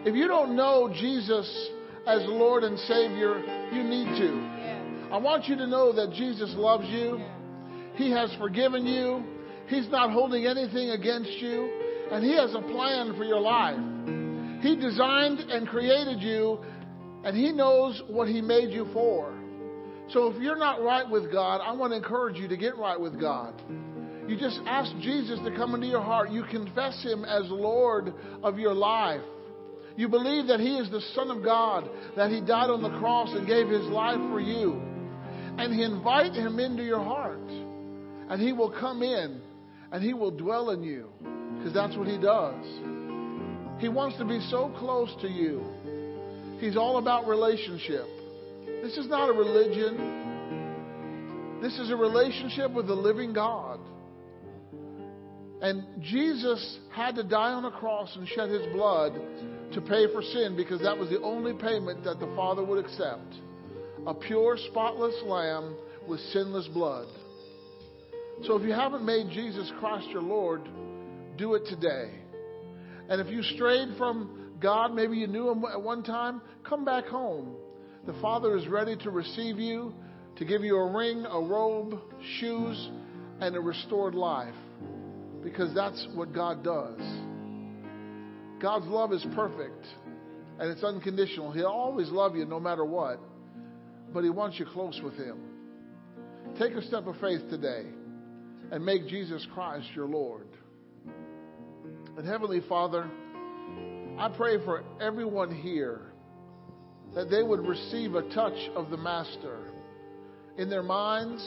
If 0.04 0.14
you 0.14 0.28
don't 0.28 0.56
know 0.56 0.88
Jesus 0.92 1.46
as 2.06 2.22
Lord 2.26 2.64
and 2.64 2.78
Savior, 2.80 3.38
you 3.72 3.82
need 3.82 4.16
to. 4.18 4.58
Yes. 4.58 5.12
I 5.12 5.18
want 5.18 5.48
you 5.48 5.56
to 5.56 5.66
know 5.66 5.92
that 5.92 6.12
Jesus 6.12 6.52
loves 6.56 6.86
you. 6.88 7.20
He 7.94 8.10
has 8.10 8.32
forgiven 8.38 8.86
you. 8.86 9.24
He's 9.66 9.88
not 9.88 10.10
holding 10.10 10.46
anything 10.46 10.90
against 10.90 11.32
you. 11.32 11.70
And 12.10 12.24
He 12.24 12.34
has 12.36 12.54
a 12.54 12.62
plan 12.62 13.16
for 13.16 13.24
your 13.24 13.40
life. 13.40 13.78
He 14.62 14.74
designed 14.76 15.40
and 15.40 15.68
created 15.68 16.20
you, 16.20 16.58
and 17.24 17.36
He 17.36 17.52
knows 17.52 18.02
what 18.08 18.28
He 18.28 18.40
made 18.40 18.70
you 18.70 18.88
for. 18.92 19.37
So 20.10 20.28
if 20.28 20.40
you're 20.40 20.58
not 20.58 20.82
right 20.82 21.08
with 21.08 21.30
God, 21.30 21.60
I 21.62 21.72
want 21.72 21.92
to 21.92 21.96
encourage 21.96 22.36
you 22.36 22.48
to 22.48 22.56
get 22.56 22.76
right 22.76 22.98
with 22.98 23.20
God. 23.20 23.54
You 24.26 24.38
just 24.38 24.60
ask 24.66 24.90
Jesus 25.00 25.38
to 25.44 25.54
come 25.54 25.74
into 25.74 25.86
your 25.86 26.02
heart. 26.02 26.30
You 26.30 26.44
confess 26.50 27.02
Him 27.02 27.24
as 27.24 27.44
Lord 27.48 28.14
of 28.42 28.58
your 28.58 28.74
life. 28.74 29.22
You 29.96 30.08
believe 30.08 30.46
that 30.46 30.60
He 30.60 30.76
is 30.76 30.90
the 30.90 31.00
Son 31.14 31.30
of 31.30 31.42
God, 31.42 31.88
that 32.16 32.30
He 32.30 32.40
died 32.40 32.70
on 32.70 32.82
the 32.82 32.98
cross 32.98 33.30
and 33.32 33.46
gave 33.46 33.68
His 33.68 33.84
life 33.86 34.20
for 34.30 34.40
you. 34.40 34.80
And 35.58 35.74
He 35.74 35.82
invite 35.82 36.32
Him 36.32 36.58
into 36.58 36.84
your 36.84 37.02
heart. 37.02 37.40
And 38.30 38.40
He 38.40 38.52
will 38.52 38.70
come 38.70 39.02
in 39.02 39.40
and 39.92 40.02
He 40.02 40.14
will 40.14 40.30
dwell 40.30 40.70
in 40.70 40.82
you 40.82 41.08
because 41.56 41.74
that's 41.74 41.96
what 41.96 42.06
He 42.06 42.18
does. 42.18 42.64
He 43.78 43.88
wants 43.88 44.16
to 44.18 44.24
be 44.24 44.40
so 44.50 44.74
close 44.78 45.14
to 45.20 45.28
you. 45.28 45.64
He's 46.60 46.76
all 46.76 46.98
about 46.98 47.26
relationship. 47.26 48.06
This 48.82 48.96
is 48.96 49.08
not 49.08 49.28
a 49.28 49.32
religion. 49.32 50.16
This 51.60 51.78
is 51.78 51.90
a 51.90 51.96
relationship 51.96 52.70
with 52.72 52.86
the 52.86 52.94
living 52.94 53.32
God. 53.32 53.80
And 55.60 55.84
Jesus 56.02 56.78
had 56.94 57.16
to 57.16 57.24
die 57.24 57.52
on 57.52 57.64
a 57.64 57.70
cross 57.72 58.14
and 58.14 58.28
shed 58.28 58.48
his 58.50 58.64
blood 58.72 59.20
to 59.72 59.80
pay 59.80 60.06
for 60.12 60.22
sin 60.22 60.54
because 60.56 60.80
that 60.82 60.96
was 60.96 61.08
the 61.10 61.20
only 61.20 61.52
payment 61.52 62.04
that 62.04 62.20
the 62.20 62.32
Father 62.36 62.64
would 62.64 62.84
accept. 62.84 63.34
A 64.06 64.14
pure, 64.14 64.56
spotless 64.70 65.20
lamb 65.24 65.74
with 66.06 66.20
sinless 66.32 66.68
blood. 66.68 67.08
So 68.44 68.56
if 68.56 68.62
you 68.62 68.72
haven't 68.72 69.04
made 69.04 69.30
Jesus 69.30 69.72
Christ 69.80 70.08
your 70.10 70.22
Lord, 70.22 70.62
do 71.36 71.54
it 71.54 71.66
today. 71.66 72.12
And 73.08 73.20
if 73.20 73.26
you 73.28 73.42
strayed 73.42 73.96
from 73.98 74.52
God, 74.60 74.94
maybe 74.94 75.16
you 75.16 75.26
knew 75.26 75.50
him 75.50 75.64
at 75.64 75.82
one 75.82 76.04
time, 76.04 76.40
come 76.62 76.84
back 76.84 77.06
home. 77.06 77.56
The 78.08 78.18
Father 78.22 78.56
is 78.56 78.66
ready 78.66 78.96
to 78.96 79.10
receive 79.10 79.58
you, 79.58 79.92
to 80.36 80.46
give 80.46 80.64
you 80.64 80.78
a 80.78 80.96
ring, 80.96 81.26
a 81.26 81.38
robe, 81.42 82.00
shoes, 82.40 82.88
and 83.38 83.54
a 83.54 83.60
restored 83.60 84.14
life. 84.14 84.54
because 85.44 85.74
that's 85.74 86.08
what 86.14 86.32
God 86.32 86.64
does. 86.64 86.98
God's 88.62 88.86
love 88.86 89.12
is 89.12 89.24
perfect 89.34 89.86
and 90.58 90.70
it's 90.70 90.82
unconditional. 90.82 91.52
He'll 91.52 91.66
always 91.66 92.08
love 92.08 92.34
you 92.34 92.46
no 92.46 92.58
matter 92.58 92.84
what, 92.84 93.20
but 94.14 94.24
He 94.24 94.30
wants 94.30 94.58
you 94.58 94.64
close 94.64 94.98
with 95.04 95.14
Him. 95.14 95.38
Take 96.58 96.72
a 96.72 96.82
step 96.82 97.06
of 97.06 97.14
faith 97.20 97.42
today 97.50 97.84
and 98.72 98.84
make 98.84 99.06
Jesus 99.06 99.46
Christ 99.52 99.86
your 99.94 100.06
Lord. 100.06 100.48
And 102.16 102.26
Heavenly 102.26 102.62
Father, 102.70 103.08
I 104.18 104.32
pray 104.34 104.64
for 104.64 104.82
everyone 104.98 105.54
here 105.54 106.07
that 107.14 107.30
they 107.30 107.42
would 107.42 107.66
receive 107.66 108.14
a 108.14 108.22
touch 108.34 108.58
of 108.74 108.90
the 108.90 108.96
Master 108.96 109.72
in 110.56 110.68
their 110.68 110.82
minds, 110.82 111.42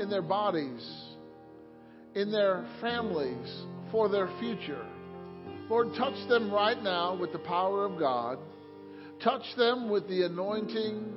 in 0.00 0.08
their 0.10 0.22
bodies, 0.22 0.84
in 2.14 2.30
their 2.30 2.66
families, 2.80 3.64
for 3.90 4.08
their 4.08 4.28
future. 4.40 4.84
Lord, 5.68 5.88
touch 5.96 6.28
them 6.28 6.52
right 6.52 6.82
now 6.82 7.16
with 7.16 7.32
the 7.32 7.38
power 7.38 7.84
of 7.84 7.98
God. 7.98 8.38
Touch 9.22 9.44
them 9.56 9.88
with 9.88 10.08
the 10.08 10.22
anointing. 10.22 11.12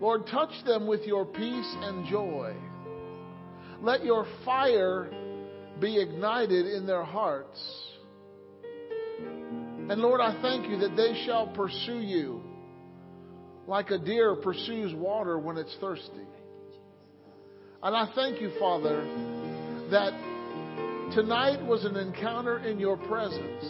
Lord, 0.00 0.26
touch 0.26 0.52
them 0.66 0.86
with 0.86 1.02
your 1.02 1.24
peace 1.24 1.74
and 1.80 2.06
joy. 2.06 2.54
Let 3.80 4.04
your 4.04 4.26
fire 4.44 5.10
be 5.80 6.00
ignited 6.00 6.66
in 6.66 6.86
their 6.86 7.04
hearts. 7.04 7.60
And 9.20 10.00
Lord, 10.00 10.20
I 10.20 10.40
thank 10.40 10.68
you 10.68 10.78
that 10.78 10.96
they 10.96 11.24
shall 11.26 11.46
pursue 11.48 12.00
you 12.00 12.42
like 13.66 13.90
a 13.90 13.98
deer 13.98 14.36
pursues 14.36 14.94
water 14.94 15.38
when 15.38 15.56
it's 15.56 15.74
thirsty. 15.80 16.26
And 17.82 17.96
I 17.96 18.10
thank 18.14 18.40
you, 18.40 18.50
Father, 18.58 19.04
that 19.90 20.12
tonight 21.14 21.62
was 21.64 21.84
an 21.84 21.96
encounter 21.96 22.58
in 22.58 22.78
your 22.78 22.96
presence. 22.96 23.64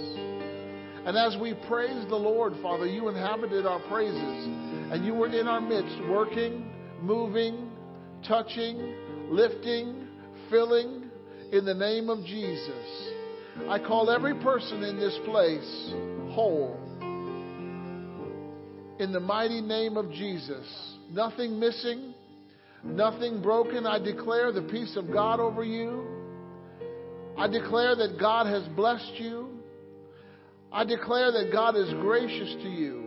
And 1.06 1.16
as 1.18 1.36
we 1.40 1.54
praised 1.68 2.08
the 2.08 2.16
Lord, 2.16 2.54
Father, 2.62 2.86
you 2.86 3.08
inhabited 3.08 3.66
our 3.66 3.80
praises. 3.88 4.46
And 4.92 5.04
you 5.04 5.14
were 5.14 5.28
in 5.28 5.48
our 5.48 5.60
midst, 5.60 5.96
working, 6.08 6.70
moving, 7.00 7.70
touching, 8.26 8.94
lifting, 9.30 10.08
filling, 10.48 11.10
in 11.52 11.64
the 11.64 11.74
name 11.74 12.08
of 12.08 12.24
Jesus. 12.24 13.12
I 13.68 13.78
call 13.78 14.10
every 14.10 14.34
person 14.34 14.82
in 14.82 14.98
this 14.98 15.16
place 15.24 15.92
whole. 16.34 16.83
In 18.98 19.12
the 19.12 19.20
mighty 19.20 19.60
name 19.60 19.96
of 19.96 20.10
Jesus. 20.12 20.66
Nothing 21.10 21.58
missing, 21.58 22.14
nothing 22.84 23.42
broken. 23.42 23.86
I 23.86 23.98
declare 23.98 24.52
the 24.52 24.62
peace 24.62 24.96
of 24.96 25.12
God 25.12 25.40
over 25.40 25.64
you. 25.64 26.06
I 27.36 27.48
declare 27.48 27.96
that 27.96 28.18
God 28.20 28.46
has 28.46 28.66
blessed 28.74 29.14
you. 29.16 29.48
I 30.72 30.84
declare 30.84 31.32
that 31.32 31.50
God 31.52 31.76
is 31.76 31.92
gracious 31.94 32.54
to 32.62 32.68
you. 32.68 33.04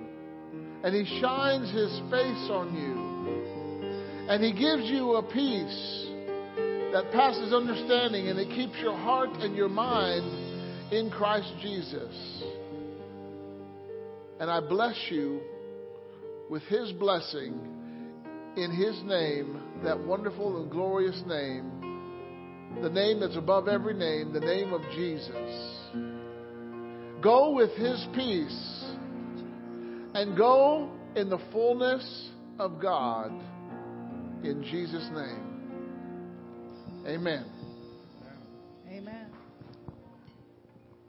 And 0.84 0.94
He 0.94 1.20
shines 1.22 1.72
His 1.72 1.92
face 2.12 2.50
on 2.52 2.76
you. 2.76 4.30
And 4.30 4.44
He 4.44 4.52
gives 4.52 4.90
you 4.92 5.16
a 5.16 5.24
peace 5.24 6.08
that 6.92 7.12
passes 7.14 7.54
understanding 7.54 8.28
and 8.28 8.40
it 8.40 8.50
keeps 8.50 8.78
your 8.82 8.96
heart 8.98 9.30
and 9.40 9.56
your 9.56 9.70
mind 9.70 10.94
in 10.94 11.10
Christ 11.10 11.52
Jesus. 11.62 12.44
And 14.40 14.50
I 14.52 14.60
bless 14.60 14.96
you 15.10 15.42
with 16.50 16.64
His 16.64 16.92
blessing 16.94 17.60
in 18.56 18.72
His 18.72 19.02
name, 19.04 19.62
that 19.84 20.00
wonderful 20.00 20.62
and 20.62 20.72
glorious 20.72 21.22
name, 21.28 22.80
the 22.82 22.90
name 22.90 23.20
that's 23.20 23.36
above 23.36 23.68
every 23.68 23.94
name, 23.94 24.34
the 24.34 24.40
name 24.40 24.74
of 24.74 24.82
Jesus. 24.96 25.32
Go 27.22 27.54
with 27.54 27.72
His 27.72 28.06
peace 28.14 28.84
and 30.14 30.38
go 30.38 30.90
in 31.16 31.30
the 31.30 31.40
fullness 31.52 32.30
of 32.60 32.82
God 32.82 33.32
in 34.44 34.64
Jesus' 34.64 35.08
name. 35.14 35.48
Amen. 37.08 37.57